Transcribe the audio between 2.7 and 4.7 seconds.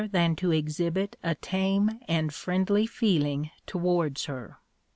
feeling towards her.